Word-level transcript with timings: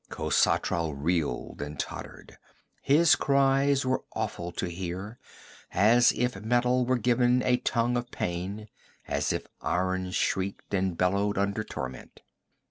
Khosatral 0.09 0.95
reeled 0.97 1.61
and 1.61 1.79
tottered; 1.79 2.39
his 2.81 3.15
cries 3.15 3.85
were 3.85 4.03
awful 4.15 4.51
to 4.53 4.65
hear, 4.67 5.19
as 5.69 6.11
if 6.13 6.41
metal 6.41 6.87
were 6.87 6.97
given 6.97 7.43
a 7.43 7.57
tongue 7.57 7.95
of 7.95 8.09
pain, 8.09 8.67
as 9.07 9.31
if 9.31 9.45
iron 9.61 10.09
shrieked 10.09 10.73
and 10.73 10.97
bellowed 10.97 11.37
under 11.37 11.63
torment. 11.63 12.21